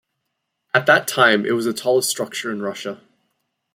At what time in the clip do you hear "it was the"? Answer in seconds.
1.45-1.73